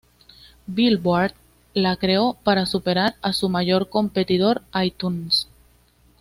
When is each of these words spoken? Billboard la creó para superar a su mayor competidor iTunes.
Billboard 0.65 1.35
la 1.75 1.95
creó 1.95 2.35
para 2.43 2.65
superar 2.65 3.17
a 3.21 3.33
su 3.33 3.49
mayor 3.49 3.89
competidor 3.89 4.63
iTunes. 4.73 5.47